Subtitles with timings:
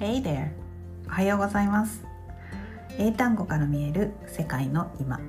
[0.00, 0.48] Hey there!
[1.08, 2.06] おはようございます。
[2.96, 5.20] 英単語から見える世界の今。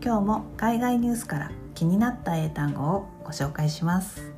[0.00, 4.32] 今日も海外ニュースから気になった英単語をご紹介します。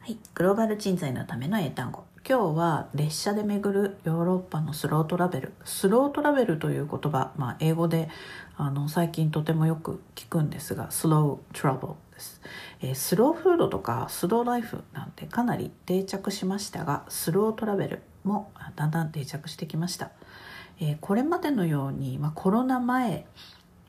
[0.00, 0.18] はい。
[0.34, 2.06] グローバル人材のための英単語。
[2.28, 5.52] 今日は列車で巡るヨーロッパのスロートラベル。
[5.64, 8.08] スロートラベルという言葉、まあ、英語で
[8.56, 12.40] あの最近とてもよく聞くんですがスロートラベルです、
[12.86, 20.10] え、スローフードとかスローライフなんてかなり定着しましたがスロートラベルもだんだん定着してきました、
[20.80, 23.26] え、これまでのように、ま、コロナ前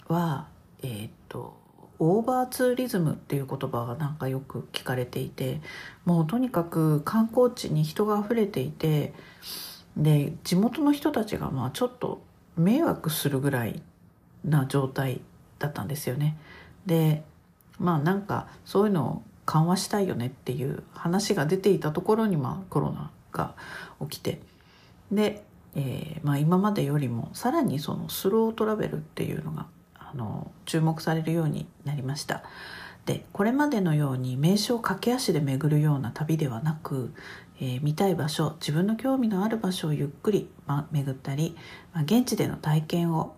[0.08, 0.48] は
[0.82, 1.58] え、っと
[2.00, 5.62] オーバーツーリズムっていう言葉がなんかよく聞かれていて
[6.04, 9.14] もうとにかく観光地に人が溢れていて
[9.96, 12.22] で地元の人たちがまあちょっと
[12.58, 13.82] 迷惑するぐらい
[14.44, 15.22] な状態
[15.60, 16.38] だったんですよね。
[16.86, 17.24] で
[17.80, 23.54] まあなんかそういうのを緩和したいよねっていう話が出ていたところにまあコロナが
[24.02, 24.40] 起きて。
[25.12, 25.44] で、
[25.76, 32.44] えーまあ、今までよりもさらにそのスロートラベルっていうのがあの注目されるようになりました。
[33.06, 37.14] でこれまでのように名所を駆け足で巡るような旅ではなく、
[37.62, 41.56] えー、見たい場所自分の興味のある場所をゆっくり、ま、巡ったり、
[41.94, 43.36] まあ、現地での体験を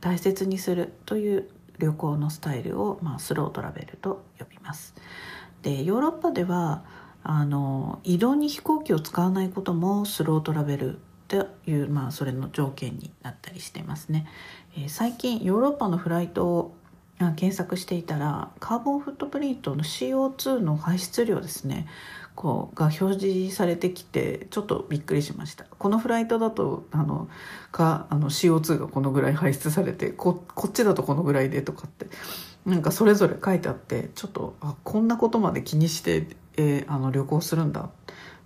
[0.00, 1.48] 大切にするという
[1.78, 4.94] 旅行のスタイルを、まあ、スロートラベルと呼びます。
[5.62, 6.84] でヨーロッパでは
[7.22, 14.28] あの移動に飛行機を使わないこともスロートラベルという、まあ、それの条件になったりしていますね。
[14.76, 16.74] えー、最近ヨーロッパのフライトを
[17.18, 21.86] 検索していたらカーボンフットプリントの CO2 の排出量ですね。
[22.34, 25.64] こうが表示されてきてちょっとびっくりしました。
[25.78, 27.28] このフライトだとあの
[27.72, 32.06] かあの CO2 がこのぐらい排出されてここっちだとこのぐらいでとかって
[32.66, 36.26] なんかそれぞれ書いてあってちょっとあこんなことまで気にして、
[36.58, 37.88] えー、あの旅行するんだっ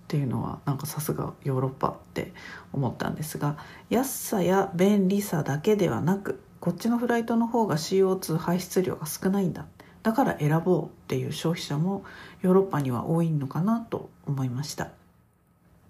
[0.07, 2.33] ていうのはなんかさすがヨーロッパって
[2.71, 3.57] 思ったんですが
[3.89, 9.65] 安さや便利さだけではなくこっちのフライトの方が CO2 排出量が少ないんだ。
[10.03, 12.05] だから選ぼうっていう消費者も
[12.41, 14.91] ヨーロッパには多いのかなと思いました。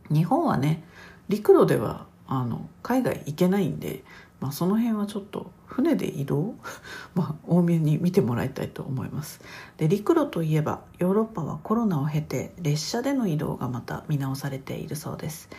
[0.10, 0.84] 日本はね
[1.30, 4.04] 陸路ではあの海外行けないんで
[4.42, 6.56] まあ、その辺はちょっと船で移動、
[7.14, 9.40] まあ、多めに見てもらいたいと思います。
[9.78, 15.50] で陸路といえばヨーロッパはコロナを経て列車での移動がまた見直されているそうです、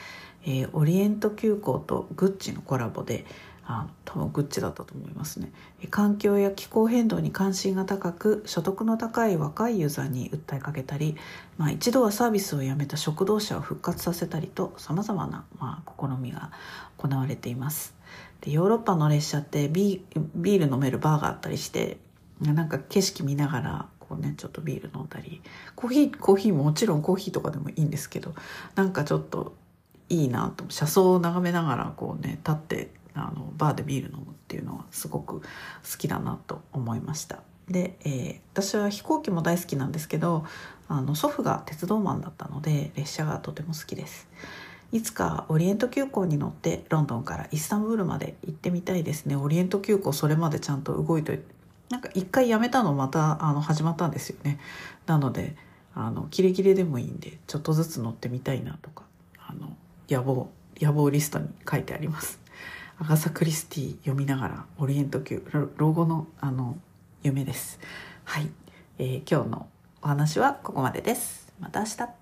[0.44, 3.24] えー、オリエント急行とグッチのコラボで
[3.64, 5.52] あ多分グッチだったと思いますね。
[5.90, 11.16] 環境や気候変動に関心が高く所得の高い若いユーザーに訴えかけたり、
[11.58, 16.50] まあ、一度はサービスをやめた食堂車を復活させたりとさまざまな、まあ、試みが
[16.98, 17.94] 行われています。
[18.40, 21.98] でヨーロッパの列車ってビビール飲めるバーがあったりして
[22.40, 25.40] なんか景色見ながらこうねちょっとビール飲んだり
[25.76, 28.34] コーヒーコーヒーももちろんコーヒーとかでもいいんですけど
[28.74, 29.54] なんかちょっと
[30.08, 35.44] いいなと車窓を眺めながらこうね立ってあのバーでビール飲むっていうのはすごく好
[35.98, 37.40] きだなと思いました。
[37.68, 40.44] で、えー、私は飛行機も大好きなんですけど
[40.88, 44.28] あの祖父が鉄道マンだったので列車がとても好きです。
[44.90, 49.36] いつかオリエント急行に乗ってロンドンからイスタンブールまで行ってみたいですね。
[49.36, 51.44] オリエント急行それまでちゃんと動いといて
[51.88, 54.58] なんか一回やめたのまたあの始まったんですよね。
[55.06, 55.56] なので
[55.94, 59.04] あのキレキレでもいいんでちょっとずつ乗ってみたいなとか
[59.38, 59.76] あの
[60.08, 60.50] 野望
[60.80, 62.41] 野望リストに書いてあります。
[63.02, 65.42] アガサ・クリスティ読みながらオリエント級
[65.76, 66.78] 老後のあの
[67.24, 67.80] 夢です。
[68.22, 68.48] はい、
[68.96, 69.66] えー、今日の
[70.02, 71.52] お話はここまでです。
[71.58, 71.98] また明日。
[71.98, 72.14] は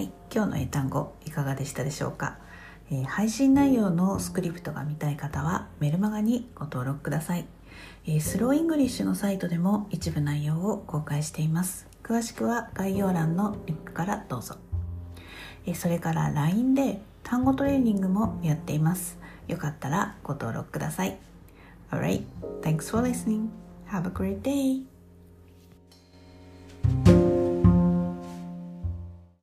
[0.00, 0.10] い。
[0.34, 2.38] 今日の英単語いかがでしたでしょうか、
[2.90, 7.46] えー、配信内容のスクリプトが見たい方はメルマガにご登録ください、
[8.08, 11.91] えー、スローイングリッシュのサイトでも一部内容を公開しています。
[12.02, 14.56] 詳しくは概要欄のリンクからどうぞ
[15.74, 21.18] それから LINE で単語トレーニングもやっていますよかったらご登録ください
[21.92, 22.24] Alright,
[22.62, 23.50] thanks for listening.
[23.86, 24.91] Have a great day.